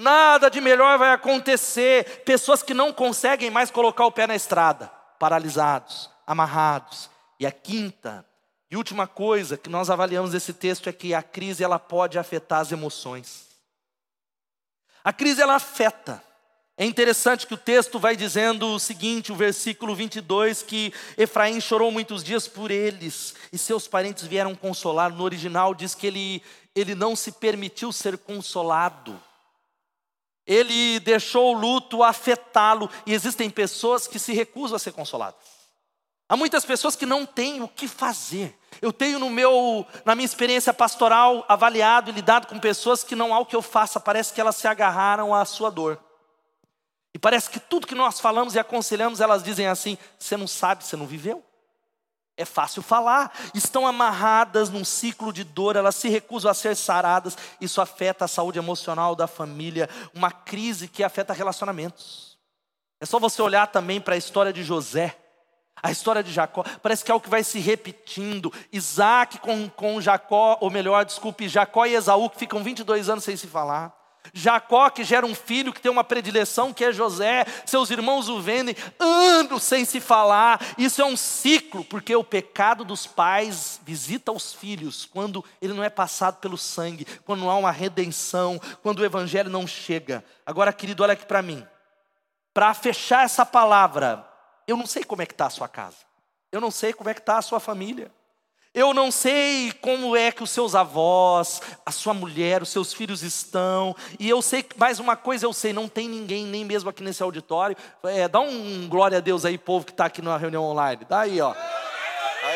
[0.00, 2.22] Nada de melhor vai acontecer.
[2.24, 7.10] Pessoas que não conseguem mais colocar o pé na estrada, paralisados, amarrados.
[7.38, 8.24] E a quinta
[8.70, 12.60] e última coisa que nós avaliamos nesse texto é que a crise ela pode afetar
[12.60, 13.48] as emoções.
[15.04, 16.24] A crise ela afeta.
[16.78, 21.90] É interessante que o texto vai dizendo o seguinte, o versículo 22, que Efraim chorou
[21.90, 25.12] muitos dias por eles e seus parentes vieram consolar.
[25.12, 26.42] No original diz que ele,
[26.74, 29.20] ele não se permitiu ser consolado
[30.50, 35.38] ele deixou o luto afetá-lo, e existem pessoas que se recusam a ser consoladas.
[36.28, 38.58] Há muitas pessoas que não têm o que fazer.
[38.82, 43.32] Eu tenho no meu, na minha experiência pastoral avaliado e lidado com pessoas que não
[43.32, 46.02] há o que eu faça, parece que elas se agarraram à sua dor.
[47.14, 50.84] E parece que tudo que nós falamos e aconselhamos, elas dizem assim: você não sabe,
[50.84, 51.44] você não viveu.
[52.40, 53.30] É fácil falar.
[53.52, 57.36] Estão amarradas num ciclo de dor, elas se recusam a ser saradas.
[57.60, 62.38] Isso afeta a saúde emocional da família, uma crise que afeta relacionamentos.
[62.98, 65.18] É só você olhar também para a história de José,
[65.82, 66.64] a história de Jacó.
[66.82, 68.50] Parece que é algo que vai se repetindo.
[68.72, 73.36] Isaac com, com Jacó, ou melhor, desculpe, Jacó e Esaú, que ficam 22 anos sem
[73.36, 73.94] se falar.
[74.32, 78.40] Jacó, que gera um filho que tem uma predileção, que é José, seus irmãos o
[78.40, 80.60] vendem, anos sem se falar.
[80.78, 85.84] Isso é um ciclo, porque o pecado dos pais visita os filhos quando ele não
[85.84, 90.24] é passado pelo sangue, quando não há uma redenção, quando o evangelho não chega.
[90.44, 91.66] Agora, querido, olha aqui para mim.
[92.52, 94.26] Para fechar essa palavra,
[94.66, 95.98] eu não sei como é que está a sua casa,
[96.50, 98.10] eu não sei como é que está a sua família.
[98.72, 103.22] Eu não sei como é que os seus avós, a sua mulher, os seus filhos
[103.22, 103.96] estão.
[104.18, 107.20] E eu sei, mais uma coisa eu sei, não tem ninguém, nem mesmo aqui nesse
[107.20, 107.76] auditório.
[108.04, 111.04] É, dá um glória a Deus aí, povo que está aqui na reunião online.
[111.08, 111.52] Dá aí, ó.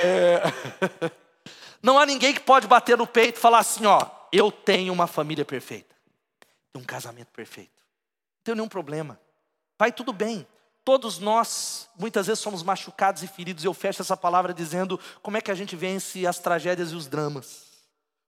[0.03, 0.43] É.
[1.83, 5.07] Não há ninguém que pode bater no peito e falar assim, ó, eu tenho uma
[5.07, 5.95] família perfeita.
[6.73, 7.75] Tenho um casamento perfeito.
[7.77, 9.21] Não tenho nenhum problema.
[9.79, 10.47] Vai tudo bem.
[10.85, 13.65] Todos nós, muitas vezes, somos machucados e feridos.
[13.65, 17.07] Eu fecho essa palavra dizendo como é que a gente vence as tragédias e os
[17.07, 17.65] dramas.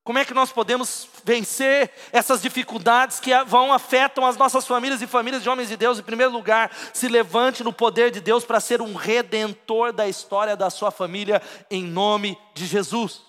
[0.03, 5.07] Como é que nós podemos vencer essas dificuldades que vão afetam as nossas famílias e
[5.07, 5.99] famílias de homens de Deus?
[5.99, 10.57] Em primeiro lugar, se levante no poder de Deus para ser um redentor da história
[10.57, 13.23] da sua família, em nome de Jesus.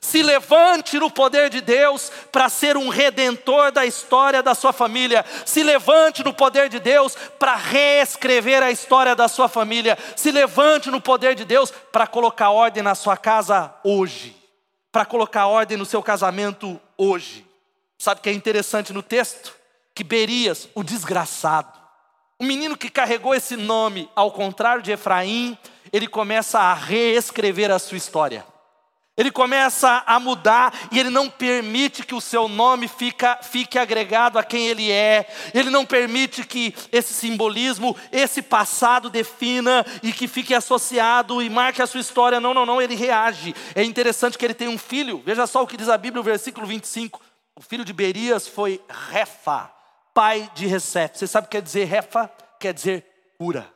[0.00, 5.24] Se levante no poder de Deus para ser um redentor da história da sua família.
[5.44, 9.96] Se levante no poder de Deus para reescrever a história da sua família.
[10.16, 14.36] Se levante no poder de Deus para colocar ordem na sua casa hoje.
[14.90, 17.46] Para colocar ordem no seu casamento hoje.
[17.98, 19.54] Sabe o que é interessante no texto?
[19.94, 21.82] Que Berias, o desgraçado,
[22.42, 25.56] o menino que carregou esse nome, ao contrário de Efraim,
[25.92, 28.44] ele começa a reescrever a sua história.
[29.14, 34.38] Ele começa a mudar e ele não permite que o seu nome fica, fique agregado
[34.38, 35.26] a quem ele é.
[35.52, 41.82] Ele não permite que esse simbolismo, esse passado defina e que fique associado e marque
[41.82, 42.40] a sua história.
[42.40, 43.54] Não, não, não, ele reage.
[43.74, 45.22] É interessante que ele tem um filho.
[45.26, 47.20] Veja só o que diz a Bíblia, o versículo 25.
[47.54, 49.70] O filho de Berias foi Refa,
[50.14, 51.18] pai de Recep.
[51.18, 52.30] Você sabe o que quer dizer Refa?
[52.58, 53.04] Quer dizer
[53.38, 53.70] cura.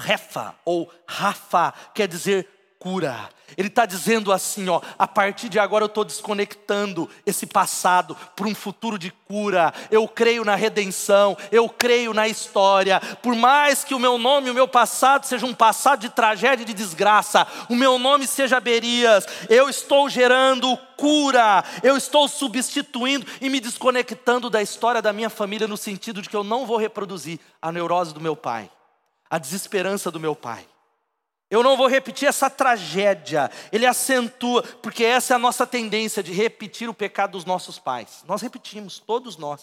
[0.00, 2.55] Refa ou Rafa quer dizer
[2.86, 3.28] cura.
[3.56, 8.46] Ele está dizendo assim, ó, a partir de agora eu estou desconectando esse passado para
[8.46, 9.74] um futuro de cura.
[9.90, 13.00] Eu creio na redenção, eu creio na história.
[13.20, 16.66] Por mais que o meu nome, o meu passado seja um passado de tragédia e
[16.66, 23.48] de desgraça, o meu nome seja Berias, eu estou gerando cura, eu estou substituindo e
[23.50, 27.40] me desconectando da história da minha família no sentido de que eu não vou reproduzir
[27.60, 28.70] a neurose do meu pai,
[29.28, 30.64] a desesperança do meu pai.
[31.50, 33.50] Eu não vou repetir essa tragédia.
[33.70, 38.24] Ele acentua, porque essa é a nossa tendência de repetir o pecado dos nossos pais.
[38.26, 39.62] Nós repetimos, todos nós.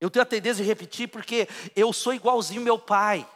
[0.00, 3.26] Eu tenho a tendência de repetir porque eu sou igualzinho meu pai.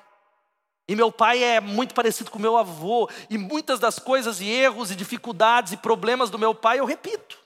[0.86, 4.90] E meu pai é muito parecido com meu avô, e muitas das coisas e erros
[4.90, 7.38] e dificuldades e problemas do meu pai eu repito.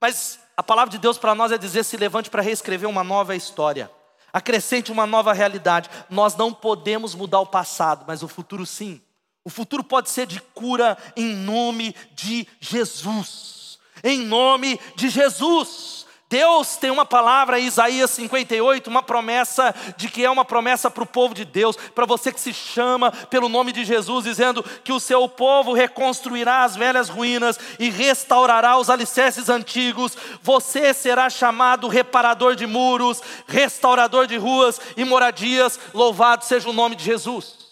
[0.00, 3.34] Mas a palavra de Deus para nós é dizer: se levante para reescrever uma nova
[3.34, 3.90] história,
[4.32, 5.90] acrescente uma nova realidade.
[6.08, 9.02] Nós não podemos mudar o passado, mas o futuro sim.
[9.44, 13.78] O futuro pode ser de cura em nome de Jesus.
[14.02, 15.98] Em nome de Jesus.
[16.30, 21.02] Deus tem uma palavra em Isaías 58, uma promessa de que é uma promessa para
[21.02, 24.92] o povo de Deus, para você que se chama pelo nome de Jesus, dizendo que
[24.92, 30.18] o seu povo reconstruirá as velhas ruínas e restaurará os alicerces antigos.
[30.42, 35.80] Você será chamado reparador de muros, restaurador de ruas e moradias.
[35.94, 37.67] Louvado seja o nome de Jesus.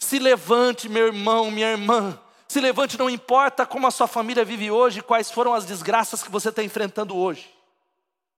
[0.00, 2.18] Se levante, meu irmão, minha irmã.
[2.48, 6.30] Se levante, não importa como a sua família vive hoje, quais foram as desgraças que
[6.30, 7.48] você está enfrentando hoje.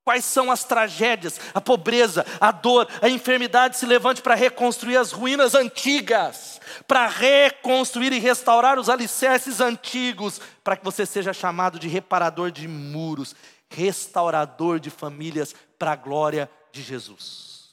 [0.04, 3.78] Quais são as tragédias, a pobreza, a dor, a enfermidade?
[3.78, 10.76] Se levante para reconstruir as ruínas antigas, para reconstruir e restaurar os alicerces antigos, para
[10.76, 13.34] que você seja chamado de reparador de muros,
[13.70, 17.70] restaurador de famílias, para a glória de Jesus.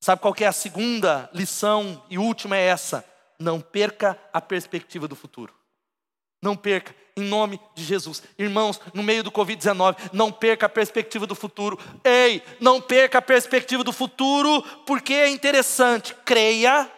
[0.00, 2.56] Sabe qual é a segunda lição e última?
[2.56, 3.04] É essa
[3.38, 5.52] não perca a perspectiva do futuro.
[6.42, 8.22] Não perca, em nome de Jesus.
[8.38, 11.78] Irmãos, no meio do Covid-19, não perca a perspectiva do futuro.
[12.04, 16.14] Ei, não perca a perspectiva do futuro, porque é interessante.
[16.24, 16.90] Creia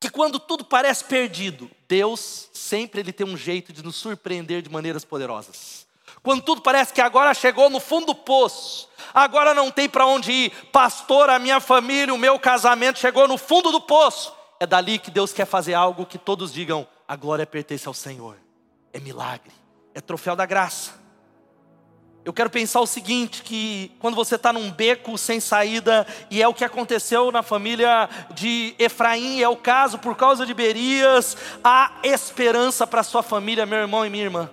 [0.00, 4.70] que quando tudo parece perdido, Deus sempre ele tem um jeito de nos surpreender de
[4.70, 5.86] maneiras poderosas.
[6.22, 10.30] Quando tudo parece que agora chegou no fundo do poço, agora não tem para onde
[10.30, 14.32] ir, pastor, a minha família, o meu casamento chegou no fundo do poço
[14.62, 18.36] é dali que Deus quer fazer algo que todos digam: a glória pertence ao Senhor.
[18.92, 19.50] É milagre,
[19.92, 20.92] é troféu da graça.
[22.24, 26.46] Eu quero pensar o seguinte: que quando você está num beco sem saída, e é
[26.46, 31.94] o que aconteceu na família de Efraim, é o caso por causa de Berias, há
[32.04, 34.48] esperança para sua família, meu irmão e minha irmã.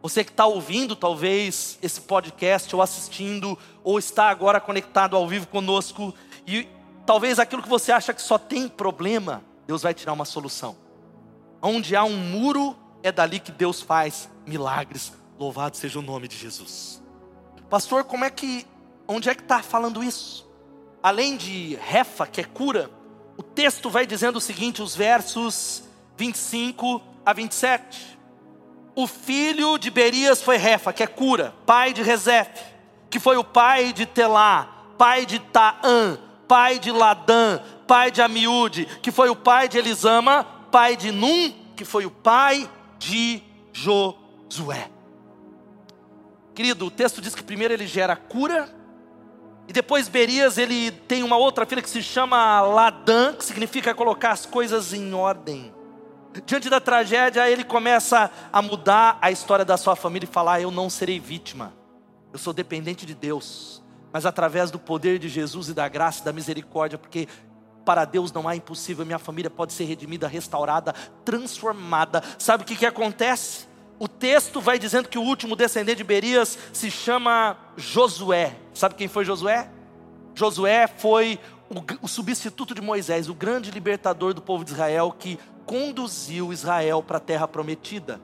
[0.00, 5.48] Você que está ouvindo talvez esse podcast, ou assistindo, ou está agora conectado ao vivo
[5.48, 6.14] conosco,
[6.46, 6.68] e
[7.08, 10.76] Talvez aquilo que você acha que só tem problema, Deus vai tirar uma solução.
[11.62, 15.14] Onde há um muro, é dali que Deus faz milagres.
[15.38, 17.02] Louvado seja o nome de Jesus.
[17.70, 18.66] Pastor, como é que,
[19.06, 20.46] onde é que está falando isso?
[21.02, 22.90] Além de refa, que é cura,
[23.38, 28.18] o texto vai dizendo o seguinte, os versos 25 a 27.
[28.94, 32.62] o filho de Berias foi Refa, que é cura, pai de Rezefe,
[33.08, 38.86] que foi o pai de Telá, pai de Taã, pai de Ladã, pai de Amiúde,
[39.02, 44.90] que foi o pai de Elisama, pai de Num, que foi o pai de Josué.
[46.54, 48.68] Querido, o texto diz que primeiro ele gera cura,
[49.68, 54.30] e depois Berias ele tem uma outra filha que se chama Ladã, que significa colocar
[54.30, 55.72] as coisas em ordem.
[56.46, 60.70] Diante da tragédia, ele começa a mudar a história da sua família e falar: Eu
[60.70, 61.74] não serei vítima,
[62.32, 63.82] eu sou dependente de Deus,
[64.12, 67.28] mas através do poder de Jesus e da graça e da misericórdia, porque
[67.84, 70.92] para Deus não há impossível, minha família pode ser redimida, restaurada,
[71.24, 72.22] transformada.
[72.38, 73.66] Sabe o que, que acontece?
[73.98, 78.54] O texto vai dizendo que o último descendente de Berias se chama Josué.
[78.74, 79.70] Sabe quem foi Josué?
[80.34, 85.38] Josué foi o, o substituto de Moisés, o grande libertador do povo de Israel que
[85.66, 88.20] conduziu Israel para a terra prometida.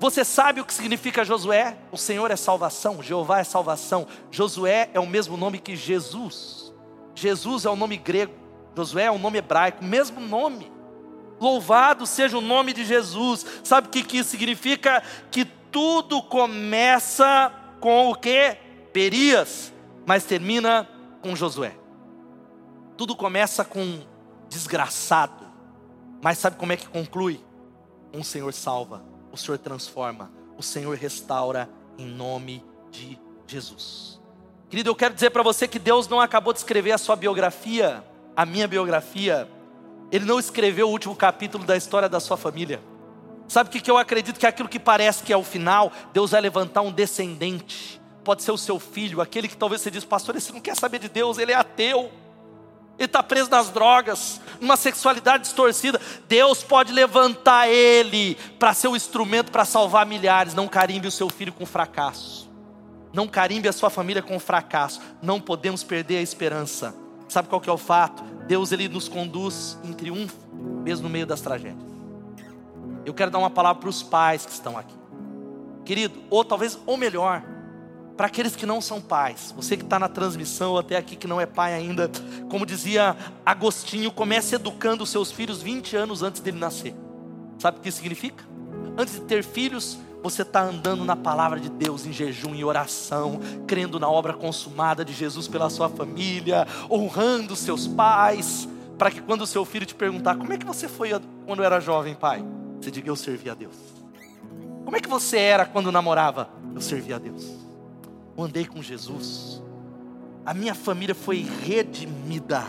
[0.00, 1.76] Você sabe o que significa Josué?
[1.90, 4.06] O Senhor é salvação, Jeová é salvação.
[4.30, 6.72] Josué é o mesmo nome que Jesus.
[7.14, 8.32] Jesus é o nome grego,
[8.76, 10.70] Josué é o nome hebraico, mesmo nome.
[11.40, 13.44] Louvado seja o nome de Jesus.
[13.64, 15.02] Sabe o que, que isso significa?
[15.32, 18.56] Que tudo começa com o que?
[18.92, 19.72] Perias,
[20.06, 20.88] mas termina
[21.20, 21.74] com Josué.
[22.96, 24.00] Tudo começa com
[24.48, 25.46] desgraçado,
[26.22, 27.40] mas sabe como é que conclui?
[28.12, 29.04] Um Senhor salva,
[29.38, 34.20] o Senhor transforma, o Senhor restaura em nome de Jesus.
[34.68, 38.04] Querido, eu quero dizer para você que Deus não acabou de escrever a sua biografia,
[38.36, 39.48] a minha biografia.
[40.12, 42.80] Ele não escreveu o último capítulo da história da sua família.
[43.46, 44.38] Sabe o que, que eu acredito?
[44.38, 48.00] Que aquilo que parece que é o final, Deus vai levantar um descendente.
[48.22, 50.98] Pode ser o seu filho, aquele que talvez você diz, pastor, esse não quer saber
[50.98, 52.10] de Deus, ele é ateu
[52.98, 56.00] ele está preso nas drogas, numa sexualidade distorcida.
[56.28, 60.52] Deus pode levantar ele para ser o instrumento para salvar milhares.
[60.52, 62.50] Não carimbe o seu filho com fracasso.
[63.12, 65.00] Não carimbe a sua família com fracasso.
[65.22, 66.92] Não podemos perder a esperança.
[67.28, 68.24] Sabe qual que é o fato?
[68.48, 70.36] Deus ele nos conduz em triunfo,
[70.82, 71.86] mesmo no meio das tragédias.
[73.06, 74.94] Eu quero dar uma palavra para os pais que estão aqui.
[75.84, 77.42] Querido, ou talvez, ou melhor,
[78.18, 81.40] para aqueles que não são pais, você que está na transmissão, até aqui que não
[81.40, 82.10] é pai ainda,
[82.50, 86.96] como dizia Agostinho, comece educando seus filhos 20 anos antes dele nascer.
[87.60, 88.44] Sabe o que isso significa?
[88.96, 93.38] Antes de ter filhos, você está andando na palavra de Deus em jejum e oração,
[93.68, 99.42] crendo na obra consumada de Jesus pela sua família, honrando seus pais, para que quando
[99.42, 101.10] o seu filho te perguntar como é que você foi
[101.46, 102.44] quando era jovem, pai,
[102.80, 103.76] você diga eu servi a Deus.
[104.84, 106.50] Como é que você era quando namorava?
[106.74, 107.67] Eu servi a Deus
[108.38, 109.60] eu andei com Jesus,
[110.46, 112.64] a minha família foi redimida.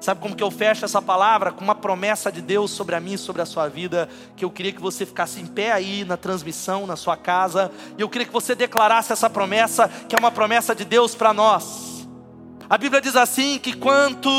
[0.00, 1.52] Sabe como que eu fecho essa palavra?
[1.52, 4.50] Com uma promessa de Deus sobre a mim e sobre a sua vida, que eu
[4.50, 8.26] queria que você ficasse em pé aí na transmissão, na sua casa, e eu queria
[8.26, 12.08] que você declarasse essa promessa, que é uma promessa de Deus para nós.
[12.68, 14.30] A Bíblia diz assim: que quanto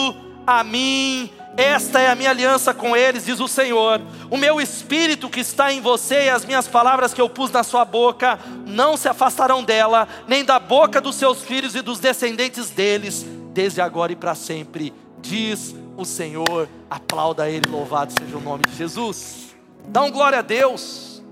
[0.46, 4.00] a mim esta é a minha aliança com eles, diz o Senhor.
[4.30, 7.64] O meu espírito que está em você e as minhas palavras que eu pus na
[7.64, 12.70] sua boca não se afastarão dela, nem da boca dos seus filhos e dos descendentes
[12.70, 16.70] deles, desde agora e para sempre, diz o Senhor.
[16.88, 19.56] Aplauda Ele, louvado seja o nome de Jesus.
[19.88, 21.24] Dá um glória a Deus.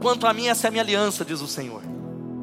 [0.00, 1.80] Quanto a mim, essa é a minha aliança, diz o Senhor.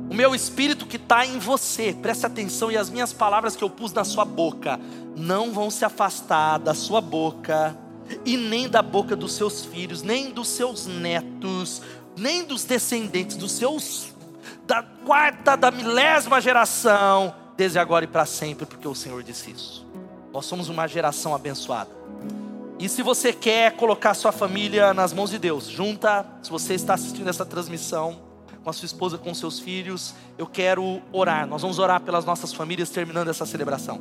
[0.09, 3.69] O meu espírito que está em você, preste atenção, e as minhas palavras que eu
[3.69, 4.79] pus na sua boca,
[5.15, 7.77] não vão se afastar da sua boca,
[8.25, 11.83] e nem da boca dos seus filhos, nem dos seus netos,
[12.17, 14.13] nem dos descendentes, dos seus,
[14.65, 19.85] da quarta, da milésima geração, desde agora e para sempre, porque o Senhor disse isso.
[20.33, 21.91] Nós somos uma geração abençoada.
[22.79, 26.93] E se você quer colocar sua família nas mãos de Deus, junta, se você está
[26.93, 28.28] assistindo essa transmissão,
[28.69, 31.47] com a sua esposa, com seus filhos, eu quero orar.
[31.47, 33.99] Nós vamos orar pelas nossas famílias terminando essa celebração.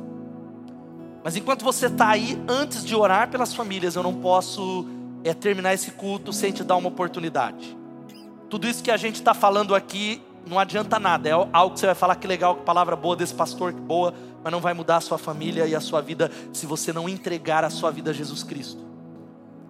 [1.23, 4.87] Mas enquanto você está aí, antes de orar pelas famílias, eu não posso
[5.23, 7.75] é, terminar esse culto sem te dar uma oportunidade.
[8.47, 11.87] Tudo isso que a gente está falando aqui não adianta nada, é algo que você
[11.87, 14.13] vai falar que legal, que palavra boa desse pastor, que boa,
[14.43, 17.63] mas não vai mudar a sua família e a sua vida se você não entregar
[17.63, 18.83] a sua vida a Jesus Cristo.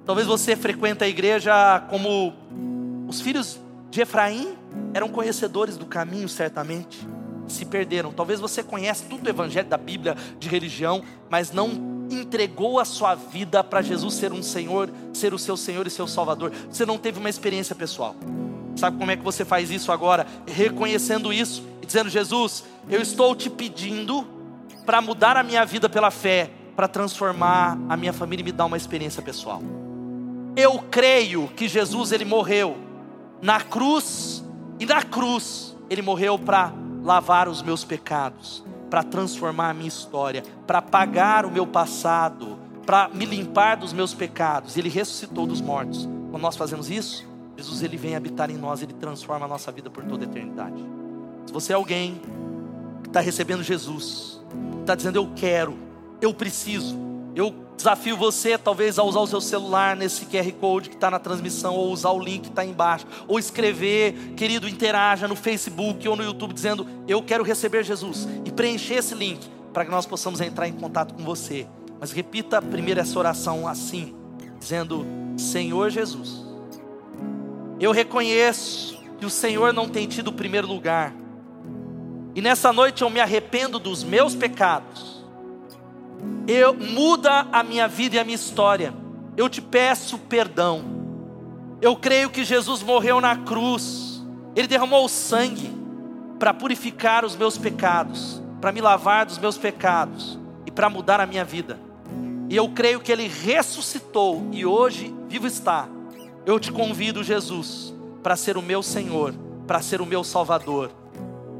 [0.05, 2.33] Talvez você frequente a igreja como
[3.07, 3.59] os filhos
[3.89, 4.55] de Efraim
[4.93, 7.07] eram conhecedores do caminho, certamente,
[7.47, 8.11] se perderam.
[8.11, 13.15] Talvez você conhece tudo do evangelho da Bíblia, de religião, mas não entregou a sua
[13.15, 16.51] vida para Jesus ser um Senhor, ser o seu Senhor e seu Salvador.
[16.69, 18.15] Você não teve uma experiência pessoal.
[18.75, 20.25] Sabe como é que você faz isso agora?
[20.47, 24.25] Reconhecendo isso e dizendo: Jesus, eu estou te pedindo
[24.85, 28.65] para mudar a minha vida pela fé, para transformar a minha família e me dar
[28.65, 29.61] uma experiência pessoal.
[30.55, 32.88] Eu creio que Jesus ele morreu
[33.41, 34.43] na cruz,
[34.79, 36.73] e na cruz ele morreu para
[37.03, 43.07] lavar os meus pecados, para transformar a minha história, para pagar o meu passado, para
[43.09, 44.77] me limpar dos meus pecados.
[44.77, 46.07] Ele ressuscitou dos mortos.
[46.31, 49.89] Quando nós fazemos isso, Jesus ele vem habitar em nós, ele transforma a nossa vida
[49.89, 50.83] por toda a eternidade.
[51.45, 52.21] Se você é alguém
[53.03, 54.41] que está recebendo Jesus,
[54.81, 55.77] está dizendo eu quero,
[56.21, 56.97] eu preciso,
[57.35, 61.17] eu desafio você talvez a usar o seu celular nesse QR Code que está na
[61.17, 66.15] transmissão, ou usar o link que está embaixo, ou escrever, querido, interaja no Facebook ou
[66.15, 70.41] no YouTube dizendo eu quero receber Jesus e preencher esse link para que nós possamos
[70.41, 71.65] entrar em contato com você.
[71.99, 74.13] Mas repita primeiro essa oração assim,
[74.59, 75.05] dizendo:
[75.37, 76.45] Senhor Jesus,
[77.79, 81.13] eu reconheço que o Senhor não tem tido o primeiro lugar,
[82.35, 85.18] e nessa noite eu me arrependo dos meus pecados
[86.47, 88.93] eu muda a minha vida e a minha história.
[89.37, 90.83] Eu te peço perdão.
[91.81, 94.23] Eu creio que Jesus morreu na cruz.
[94.55, 95.71] Ele derramou o sangue
[96.39, 101.25] para purificar os meus pecados, para me lavar dos meus pecados e para mudar a
[101.25, 101.79] minha vida.
[102.49, 105.87] E eu creio que ele ressuscitou e hoje vivo está.
[106.45, 107.93] Eu te convido, Jesus,
[108.23, 109.35] para ser o meu Senhor,
[109.67, 110.91] para ser o meu Salvador.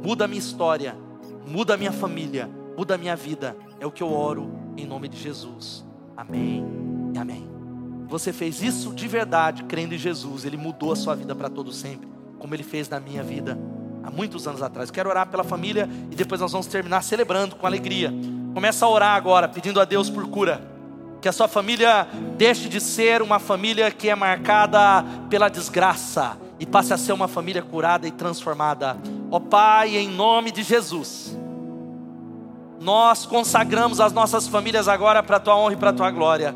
[0.04, 0.98] Muda a minha história,
[1.46, 3.56] muda a minha família, muda a minha vida.
[3.80, 5.86] É o que eu oro em nome de Jesus.
[6.16, 6.66] Amém
[7.14, 7.50] e amém.
[8.10, 10.44] Você fez isso de verdade, crendo em Jesus.
[10.44, 12.08] Ele mudou a sua vida para todo sempre,
[12.38, 13.58] como ele fez na minha vida
[14.04, 14.92] há muitos anos atrás.
[14.92, 18.14] Quero orar pela família e depois nós vamos terminar celebrando com alegria.
[18.54, 20.62] Começa a orar agora, pedindo a Deus por cura.
[21.22, 22.08] Que a sua família
[22.38, 27.28] deixe de ser uma família que é marcada pela desgraça e passe a ser uma
[27.28, 28.98] família curada e transformada.
[29.32, 31.39] Ó oh, Pai, em nome de Jesus
[32.80, 36.56] nós consagramos as nossas famílias agora para a tua honra e para a tua glória.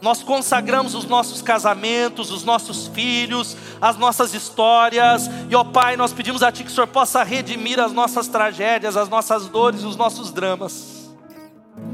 [0.00, 5.28] Nós consagramos os nossos casamentos, os nossos filhos, as nossas histórias.
[5.50, 8.96] E ó Pai, nós pedimos a Ti que o Senhor possa redimir as nossas tragédias,
[8.96, 10.95] as nossas dores, os nossos dramas.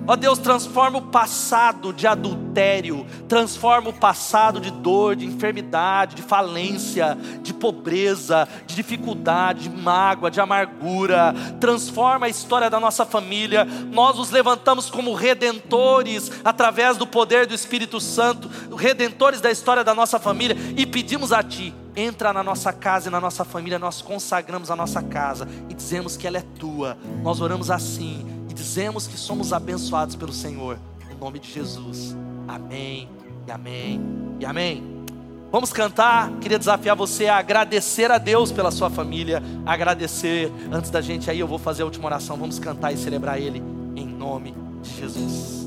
[0.04, 6.22] Ó Deus, transforma o passado de adultério, transforma o passado de dor, de enfermidade, de
[6.22, 11.32] falência, de pobreza, de dificuldade, de mágoa, de amargura.
[11.60, 13.64] Transforma a história da nossa família.
[13.64, 19.94] Nós nos levantamos como redentores através do poder do Espírito Santo, redentores da história da
[19.94, 24.00] nossa família e pedimos a Ti entra na nossa casa e na nossa família, nós
[24.00, 26.96] consagramos a nossa casa e dizemos que ela é tua.
[27.22, 30.78] Nós oramos assim dizemos que somos abençoados pelo Senhor.
[31.10, 32.16] Em nome de Jesus.
[32.46, 33.08] Amém.
[33.46, 34.00] E amém.
[34.38, 35.04] E amém.
[35.50, 36.30] Vamos cantar.
[36.40, 40.50] Queria desafiar você a agradecer a Deus pela sua família, agradecer.
[40.70, 42.36] Antes da gente aí, eu vou fazer a última oração.
[42.36, 43.62] Vamos cantar e celebrar Ele
[43.96, 45.61] em nome de Jesus.